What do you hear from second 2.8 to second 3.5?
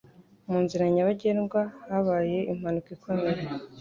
ikomeye.